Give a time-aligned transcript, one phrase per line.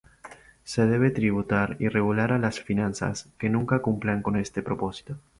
[0.63, 5.19] Se debe tributar y regular a las finanzas que no cumplan con este propósito.